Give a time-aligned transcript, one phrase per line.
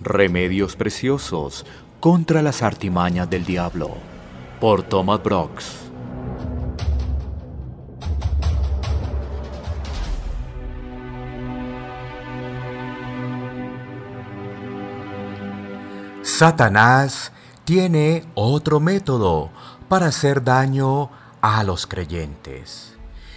[0.00, 1.66] Remedios preciosos
[2.00, 3.90] contra las artimañas del diablo.
[4.60, 5.88] Por Thomas Brooks.
[16.22, 17.32] Satanás
[17.64, 19.50] tiene otro método
[19.88, 21.10] para hacer daño
[21.40, 22.94] a los creyentes.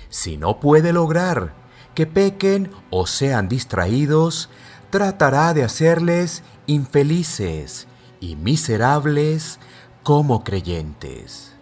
[0.10, 1.54] Si no puede lograr
[1.96, 4.50] que pequen o sean distraídos,
[4.92, 7.88] tratará de hacerles infelices
[8.20, 9.60] y miserables
[10.04, 11.54] como creyentes.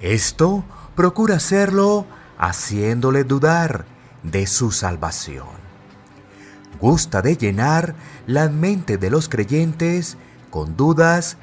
[0.00, 0.64] Esto
[0.94, 2.06] procura hacerlo
[2.38, 3.84] haciéndole dudar
[4.22, 5.58] de su salvación.
[6.80, 7.94] Gusta de llenar
[8.26, 10.16] la mente de los creyentes
[10.50, 11.36] con dudas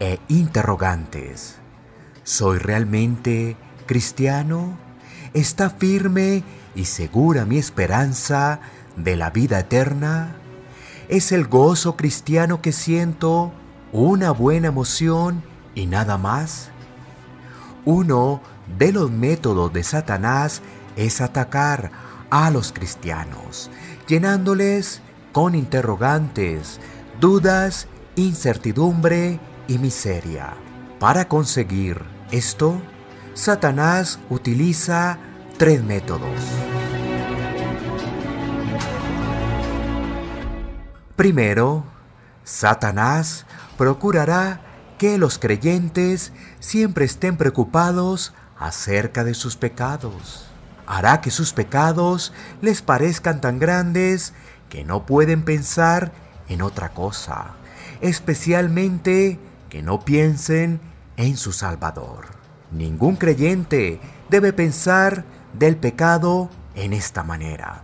[0.00, 1.56] e interrogantes.
[2.24, 4.78] ¿Soy realmente cristiano?
[5.34, 6.42] ¿Está firme
[6.74, 8.60] y segura mi esperanza
[8.96, 10.36] de la vida eterna?
[11.08, 13.50] ¿Es el gozo cristiano que siento
[13.92, 15.42] una buena emoción
[15.74, 16.68] y nada más?
[17.86, 18.42] Uno
[18.78, 20.60] de los métodos de Satanás
[20.96, 21.90] es atacar
[22.28, 23.70] a los cristianos,
[24.06, 25.00] llenándoles
[25.32, 26.78] con interrogantes,
[27.18, 30.52] dudas, incertidumbre y miseria.
[30.98, 32.02] Para conseguir
[32.32, 32.82] esto,
[33.32, 35.18] Satanás utiliza
[35.56, 36.77] tres métodos.
[41.18, 41.82] Primero,
[42.44, 43.44] Satanás
[43.76, 44.60] procurará
[44.98, 50.46] que los creyentes siempre estén preocupados acerca de sus pecados.
[50.86, 54.32] Hará que sus pecados les parezcan tan grandes
[54.68, 56.12] que no pueden pensar
[56.48, 57.56] en otra cosa,
[58.00, 60.80] especialmente que no piensen
[61.16, 62.26] en su Salvador.
[62.70, 67.82] Ningún creyente debe pensar del pecado en esta manera.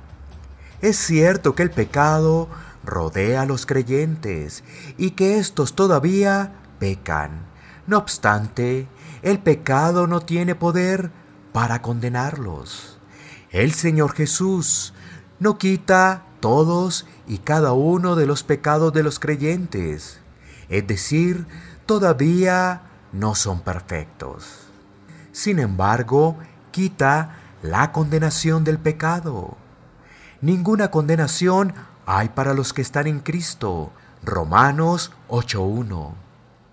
[0.81, 2.49] Es cierto que el pecado
[2.85, 4.65] rodea a los creyentes
[4.97, 7.47] y que éstos todavía pecan.
[7.87, 8.89] No obstante,
[9.23, 11.11] el pecado no tiene poder
[11.53, 12.99] para condenarlos.
[13.51, 14.95] El Señor Jesús
[15.39, 20.21] no quita todos y cada uno de los pecados de los creyentes.
[20.69, 21.47] Es decir,
[21.87, 24.69] todavía no son perfectos.
[25.33, 26.37] Sin embargo,
[26.71, 29.57] quita la condenación del pecado.
[30.41, 31.75] Ninguna condenación
[32.07, 33.93] hay para los que están en Cristo.
[34.23, 36.13] Romanos 8.1.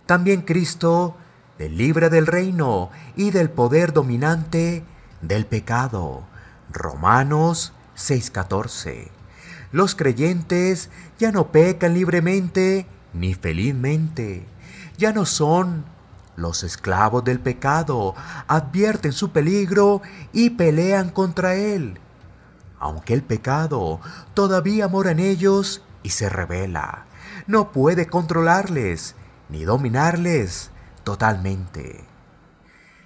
[0.06, 1.16] También Cristo
[1.58, 4.84] le libra del reino y del poder dominante
[5.22, 6.24] del pecado.
[6.72, 9.10] Romanos 6.14.
[9.72, 14.46] Los creyentes ya no pecan libremente ni felizmente.
[14.98, 15.86] Ya no son
[16.36, 18.16] los esclavos del pecado,
[18.48, 20.02] advierten su peligro
[20.34, 22.01] y pelean contra él
[22.82, 24.02] aunque el pecado
[24.34, 27.06] todavía mora en ellos y se revela.
[27.48, 29.16] No puede controlarles
[29.50, 30.72] ni dominarles
[31.04, 32.04] totalmente.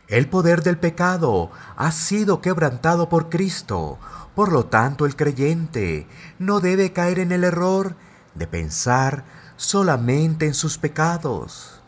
[0.07, 3.99] El poder del pecado ha sido quebrantado por Cristo,
[4.33, 6.07] por lo tanto el creyente
[6.39, 7.95] no debe caer en el error
[8.33, 9.25] de pensar
[9.57, 11.81] solamente en sus pecados.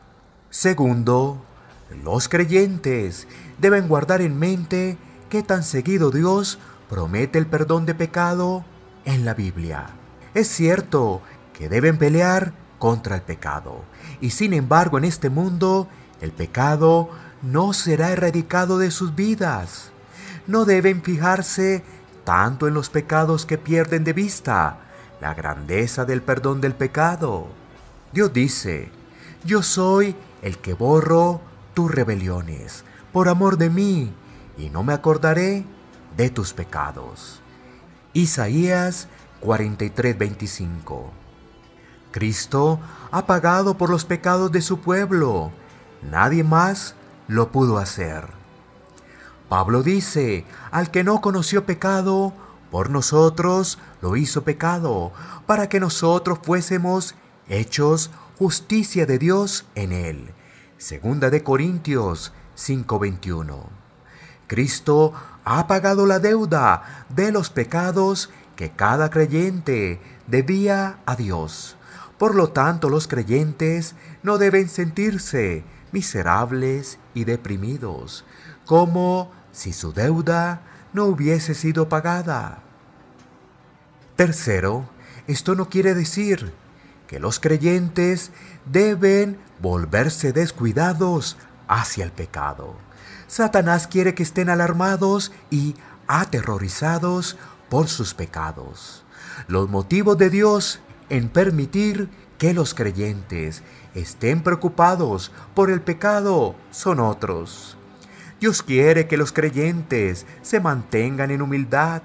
[0.49, 1.41] Segundo,
[2.03, 3.27] los creyentes
[3.59, 4.97] deben guardar en mente
[5.29, 6.59] que tan seguido Dios
[6.89, 8.63] promete el perdón de pecado
[9.05, 9.87] en la Biblia.
[10.33, 11.21] Es cierto
[11.53, 13.83] que deben pelear contra el pecado,
[14.21, 15.87] y sin embargo en este mundo
[16.21, 17.09] el pecado
[17.41, 19.91] no será erradicado de sus vidas.
[20.45, 21.83] No deben fijarse
[22.23, 24.79] tanto en los pecados que pierden de vista
[25.21, 27.47] la grandeza del perdón del pecado.
[28.11, 28.91] Dios dice,
[29.43, 31.41] yo soy el que borro
[31.73, 34.13] tus rebeliones por amor de mí,
[34.57, 35.65] y no me acordaré
[36.17, 37.41] de tus pecados.
[38.13, 39.07] Isaías
[39.41, 41.11] 43:25
[42.11, 42.79] Cristo
[43.11, 45.51] ha pagado por los pecados de su pueblo.
[46.01, 46.95] Nadie más
[47.27, 48.25] lo pudo hacer.
[49.49, 52.33] Pablo dice, al que no conoció pecado,
[52.71, 55.13] por nosotros lo hizo pecado,
[55.45, 57.15] para que nosotros fuésemos
[57.47, 60.33] hechos justicia de Dios en él.
[60.77, 63.69] Segunda de Corintios 5:21.
[64.47, 65.13] Cristo
[65.49, 71.77] ha pagado la deuda de los pecados que cada creyente debía a Dios.
[72.17, 75.63] Por lo tanto, los creyentes no deben sentirse
[75.93, 78.25] miserables y deprimidos,
[78.65, 82.59] como si su deuda no hubiese sido pagada.
[84.17, 84.89] Tercero,
[85.27, 86.51] esto no quiere decir
[87.07, 88.31] que los creyentes
[88.65, 91.37] deben volverse descuidados
[91.69, 92.86] hacia el pecado.
[93.27, 95.75] Satanás quiere que estén alarmados y
[96.07, 97.37] aterrorizados
[97.69, 99.03] por sus pecados.
[99.47, 100.79] Los motivos de Dios
[101.09, 103.63] en permitir que los creyentes
[103.95, 107.77] estén preocupados por el pecado son otros.
[108.39, 112.03] Dios quiere que los creyentes se mantengan en humildad.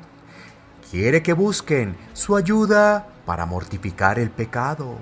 [0.90, 4.98] Quiere que busquen su ayuda para mortificar el pecado.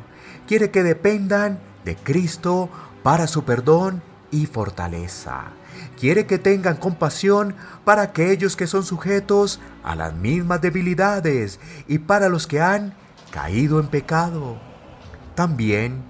[0.47, 2.69] Quiere que dependan de Cristo
[3.03, 5.53] para su perdón y fortaleza.
[5.99, 12.29] Quiere que tengan compasión para aquellos que son sujetos a las mismas debilidades y para
[12.29, 12.95] los que han
[13.31, 14.59] caído en pecado.
[15.35, 16.03] También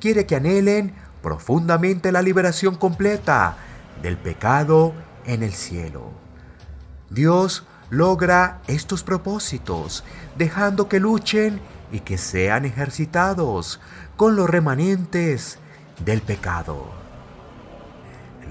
[0.00, 3.56] quiere que anhelen profundamente la liberación completa
[4.02, 4.92] del pecado
[5.24, 6.10] en el cielo.
[7.10, 10.04] Dios logra estos propósitos
[10.36, 11.60] dejando que luchen
[11.92, 13.80] y que sean ejercitados
[14.16, 15.58] con los remanentes
[16.04, 17.03] del pecado.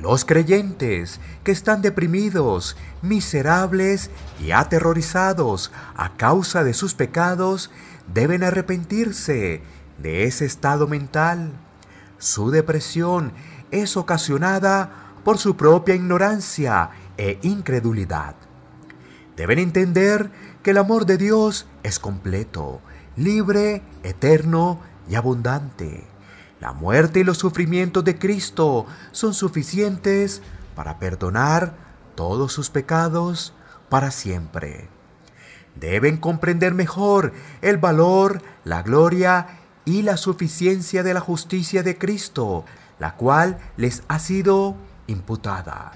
[0.02, 4.10] Los creyentes que están deprimidos, miserables
[4.40, 7.72] y aterrorizados a causa de sus pecados
[8.14, 9.62] deben arrepentirse
[9.98, 11.52] de ese estado mental.
[12.18, 13.34] Su depresión
[13.72, 14.92] es ocasionada
[15.24, 18.36] por su propia ignorancia e incredulidad.
[19.36, 20.32] Deben entender
[20.62, 22.82] que el amor de Dios es completo,
[23.16, 24.80] libre, eterno
[25.10, 26.13] y abundante.
[26.64, 30.42] La muerte y los sufrimientos de Cristo son suficientes
[30.78, 31.74] para perdonar
[32.16, 33.54] todos sus pecados
[33.90, 34.88] para siempre.
[35.76, 42.64] Deben comprender mejor el valor, la gloria y la suficiencia de la justicia de Cristo,
[42.98, 44.78] la cual les ha sido
[45.08, 45.92] imputada.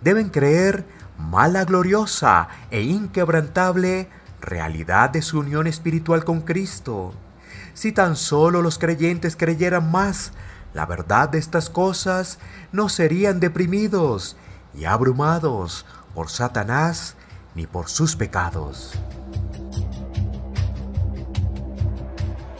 [0.00, 0.86] Deben creer
[1.18, 4.08] mala gloriosa e inquebrantable
[4.40, 7.12] realidad de su unión espiritual con Cristo.
[7.78, 10.32] Si tan solo los creyentes creyeran más
[10.74, 12.40] la verdad de estas cosas,
[12.72, 14.36] no serían deprimidos
[14.74, 17.14] y abrumados por Satanás
[17.54, 18.94] ni por sus pecados.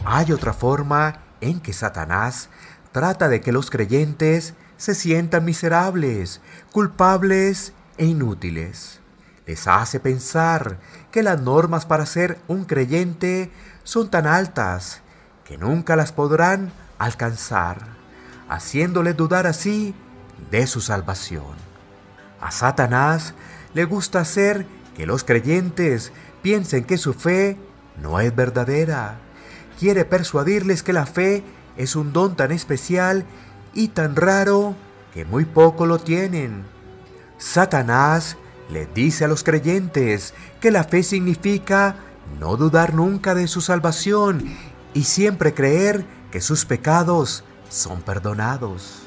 [0.05, 2.47] Hay otra forma en que Satanás
[2.93, 6.39] trata de que los creyentes se sientan miserables,
[6.71, 9.01] culpables e inútiles.
[9.45, 10.77] Les hace pensar
[11.11, 13.51] que las normas para ser un creyente
[13.83, 15.01] son tan altas
[15.49, 17.79] que nunca las podrán alcanzar,
[18.47, 19.93] haciéndole dudar así
[20.51, 21.57] de su salvación.
[22.39, 23.33] A Satanás
[23.73, 24.65] le gusta hacer
[24.95, 27.57] que los creyentes piensen que su fe
[28.01, 29.17] no es verdadera.
[29.77, 31.43] Quiere persuadirles que la fe
[31.75, 33.25] es un don tan especial
[33.73, 34.75] y tan raro
[35.13, 36.63] que muy poco lo tienen
[37.39, 38.35] Satanás
[38.69, 41.95] le dice a los creyentes que la fe significa
[42.37, 44.43] no dudar nunca de su salvación
[44.93, 49.03] y siempre creer que sus pecados son perdonados.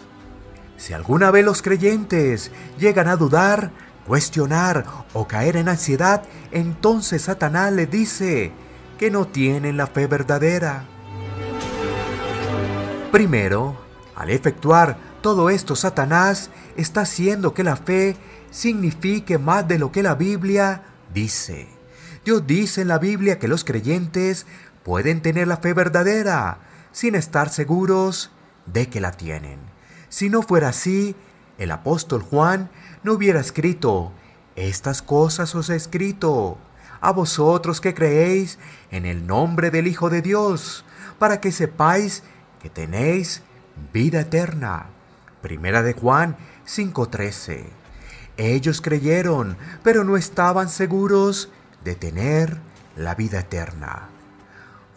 [0.77, 3.71] Si alguna vez los creyentes llegan a dudar,
[4.07, 8.53] cuestionar o caer en ansiedad, entonces Satanás le dice
[8.99, 10.85] que no tienen la fe verdadera.
[13.11, 13.77] Primero,
[14.17, 18.17] al efectuar todo esto, Satanás está haciendo que la fe
[18.51, 20.83] signifique más de lo que la Biblia
[21.13, 21.69] dice.
[22.25, 24.47] Dios dice en la Biblia que los creyentes
[24.85, 26.59] pueden tener la fe verdadera
[26.93, 28.31] sin estar seguros
[28.67, 29.59] de que la tienen.
[30.09, 31.17] Si no fuera así,
[31.59, 32.71] el apóstol Juan
[33.03, 34.13] no hubiera escrito,
[34.57, 36.59] estas cosas os he escrito
[37.01, 38.59] a vosotros que creéis
[38.91, 40.85] en el nombre del Hijo de Dios,
[41.19, 42.23] para que sepáis
[42.61, 43.43] que tenéis
[43.93, 44.87] vida eterna.
[45.41, 47.65] Primera de Juan 5:13.
[48.37, 51.51] Ellos creyeron, pero no estaban seguros
[51.85, 52.59] de tener
[52.97, 54.09] la vida eterna.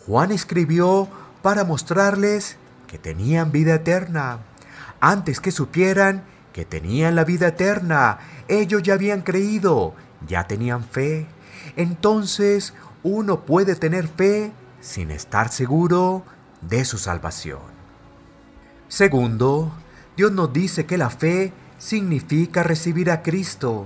[0.06, 1.08] Juan escribió
[1.42, 2.58] para mostrarles
[2.88, 4.40] que tenían vida eterna.
[5.00, 9.94] Antes que supieran que tenían la vida eterna, ellos ya habían creído,
[10.28, 11.28] ya tenían fe.
[11.76, 16.24] Entonces uno puede tener fe sin estar seguro
[16.62, 17.76] de su salvación.
[18.88, 19.72] Segundo,
[20.16, 23.86] Dios nos dice que la fe significa recibir a Cristo,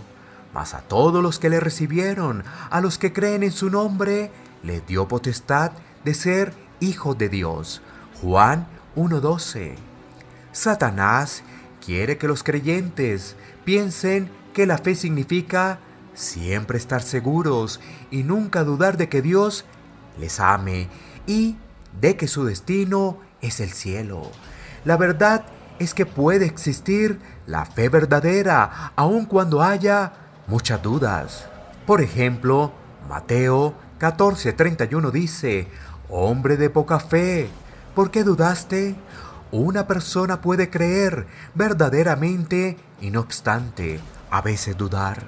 [0.53, 4.81] mas a todos los que le recibieron, a los que creen en su nombre, le
[4.81, 5.71] dio potestad
[6.03, 7.81] de ser hijos de Dios.
[8.21, 9.75] Juan 1.12.
[10.51, 11.43] Satanás
[11.85, 15.79] quiere que los creyentes piensen que la fe significa
[16.13, 17.79] siempre estar seguros
[18.11, 19.65] y nunca dudar de que Dios
[20.19, 20.89] les ame
[21.27, 21.55] y
[21.99, 24.23] de que su destino es el cielo.
[24.85, 25.45] La verdad
[25.79, 30.13] es que puede existir la fe verdadera aun cuando haya
[30.47, 31.47] muchas dudas.
[31.85, 32.73] Por ejemplo,
[33.07, 35.67] Mateo 14:31 dice,
[36.11, 37.51] Hombre de poca fe,
[37.93, 38.95] ¿por qué dudaste?
[39.51, 43.99] Una persona puede creer verdaderamente y no obstante
[44.31, 45.27] a veces dudar.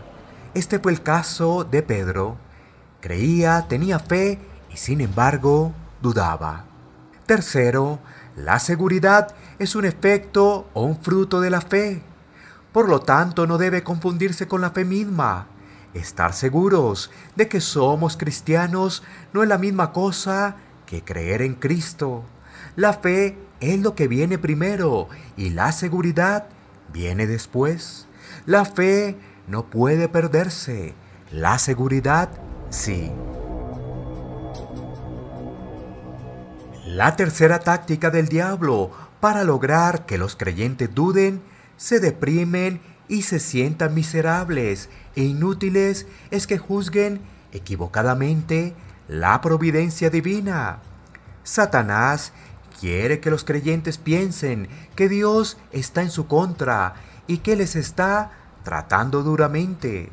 [0.55, 2.37] Este fue el caso de Pedro.
[2.99, 4.39] Creía, tenía fe
[4.73, 5.71] y sin embargo
[6.01, 6.65] dudaba.
[7.27, 7.99] Tercero,
[8.35, 12.01] la seguridad es un efecto o un fruto de la fe.
[12.73, 15.45] Por lo tanto, no debe confundirse con la fe misma.
[15.93, 20.55] Estar seguros de que somos cristianos no es la misma cosa
[20.91, 22.25] que creer en Cristo.
[22.75, 25.07] La fe es lo que viene primero
[25.37, 26.49] y la seguridad
[26.91, 28.07] viene después.
[28.45, 29.15] La fe
[29.47, 30.93] no puede perderse,
[31.31, 32.27] la seguridad
[32.71, 33.09] sí.
[36.85, 41.41] La tercera táctica del diablo para lograr que los creyentes duden,
[41.77, 47.21] se deprimen y se sientan miserables e inútiles es que juzguen
[47.53, 48.73] equivocadamente
[49.11, 50.79] la providencia divina.
[51.43, 52.31] Satanás
[52.79, 56.93] quiere que los creyentes piensen que Dios está en su contra
[57.27, 58.31] y que les está
[58.63, 60.09] tratando duramente.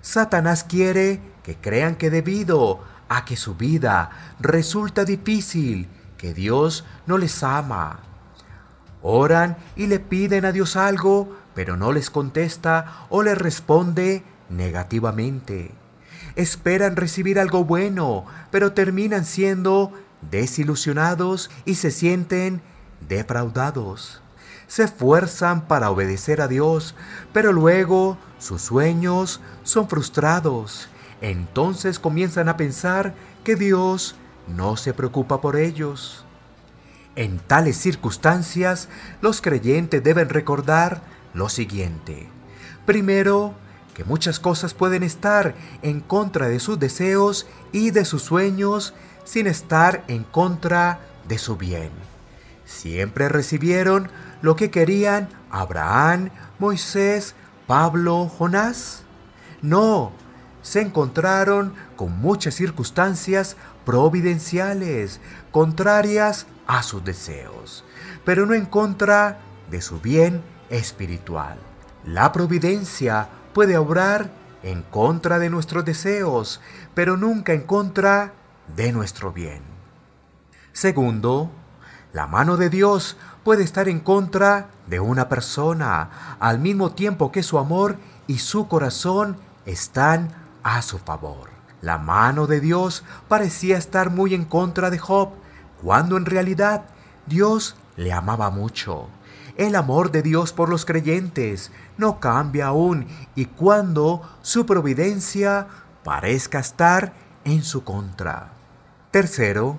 [0.00, 2.80] Satanás quiere que crean que debido
[3.10, 8.00] a que su vida resulta difícil, que Dios no les ama.
[9.02, 15.79] Oran y le piden a Dios algo, pero no les contesta o les responde negativamente.
[16.40, 19.92] Esperan recibir algo bueno, pero terminan siendo
[20.30, 22.62] desilusionados y se sienten
[23.06, 24.22] defraudados.
[24.66, 26.94] Se esfuerzan para obedecer a Dios,
[27.34, 30.88] pero luego sus sueños son frustrados.
[31.20, 33.12] Entonces comienzan a pensar
[33.44, 34.14] que Dios
[34.48, 36.24] no se preocupa por ellos.
[37.16, 38.88] En tales circunstancias,
[39.20, 41.02] los creyentes deben recordar
[41.34, 42.30] lo siguiente.
[42.86, 43.56] Primero,
[43.94, 48.94] que muchas cosas pueden estar en contra de sus deseos y de sus sueños
[49.24, 51.90] sin estar en contra de su bien.
[52.64, 54.10] Siempre recibieron
[54.42, 57.34] lo que querían Abraham, Moisés,
[57.66, 59.02] Pablo, Jonás.
[59.62, 60.12] No,
[60.62, 65.20] se encontraron con muchas circunstancias providenciales,
[65.50, 67.84] contrarias a sus deseos,
[68.24, 71.58] pero no en contra de su bien espiritual.
[72.04, 74.30] La providencia puede obrar
[74.62, 76.60] en contra de nuestros deseos,
[76.94, 78.32] pero nunca en contra
[78.76, 79.62] de nuestro bien.
[80.72, 81.50] Segundo,
[82.12, 87.42] la mano de Dios puede estar en contra de una persona, al mismo tiempo que
[87.42, 91.50] su amor y su corazón están a su favor.
[91.80, 95.30] La mano de Dios parecía estar muy en contra de Job,
[95.82, 96.82] cuando en realidad
[97.26, 99.08] Dios le amaba mucho.
[99.60, 105.66] El amor de Dios por los creyentes no cambia aún y cuando su providencia
[106.02, 107.12] parezca estar
[107.44, 108.52] en su contra.
[109.10, 109.76] Tercero,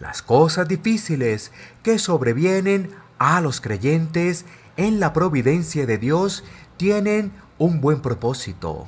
[0.00, 4.46] las cosas difíciles que sobrevienen a los creyentes
[4.78, 6.42] en la providencia de Dios
[6.78, 8.86] tienen un buen propósito.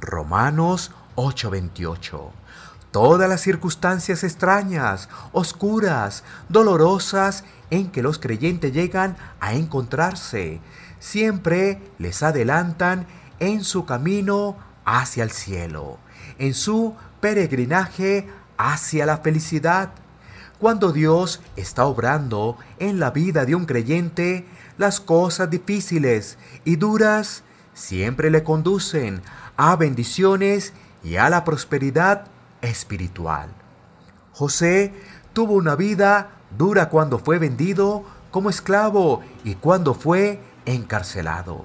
[0.00, 2.30] Romanos 8:28.
[2.92, 10.60] Todas las circunstancias extrañas, oscuras, dolorosas en que los creyentes llegan a encontrarse,
[10.98, 13.06] siempre les adelantan
[13.38, 15.98] en su camino hacia el cielo,
[16.38, 19.90] en su peregrinaje hacia la felicidad.
[20.58, 24.44] Cuando Dios está obrando en la vida de un creyente,
[24.76, 29.22] las cosas difíciles y duras siempre le conducen
[29.56, 32.26] a bendiciones y a la prosperidad
[32.60, 33.48] espiritual.
[34.32, 34.92] José
[35.32, 41.64] tuvo una vida dura cuando fue vendido como esclavo y cuando fue encarcelado,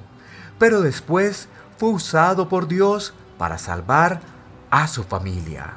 [0.57, 4.21] pero después fue usado por Dios para salvar
[4.71, 5.75] a su familia.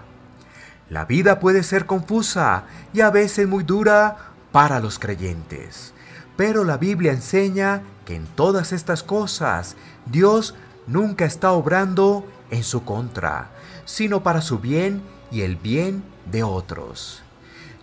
[0.89, 4.17] La vida puede ser confusa y a veces muy dura
[4.53, 5.93] para los creyentes,
[6.37, 10.55] pero la Biblia enseña que en todas estas cosas Dios
[10.87, 13.51] nunca está obrando en su contra,
[13.85, 17.23] sino para su bien y el bien de otros.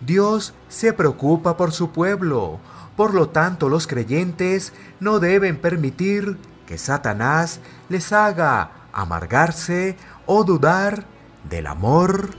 [0.01, 2.59] Dios se preocupa por su pueblo,
[2.95, 7.59] por lo tanto los creyentes no deben permitir que Satanás
[7.89, 11.05] les haga amargarse o dudar
[11.49, 12.29] del amor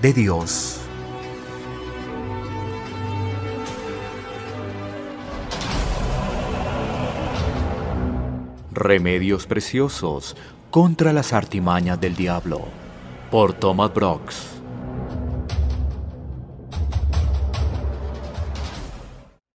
[0.00, 0.78] de Dios.
[8.70, 10.36] Remedios preciosos
[10.70, 12.62] contra las artimañas del diablo
[13.30, 14.61] por Thomas Brooks.